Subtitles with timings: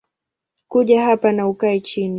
[0.67, 2.09] Kuja hapa na ukae chini